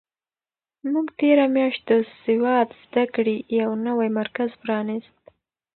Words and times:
موږ 0.91 1.07
تېره 1.19 1.45
میاشت 1.55 1.81
د 1.89 1.91
سواد 2.21 2.67
زده 2.83 3.03
کړې 3.15 3.35
یو 3.59 3.69
نوی 3.87 4.09
مرکز 4.19 4.49
پرانیست. 4.61 5.21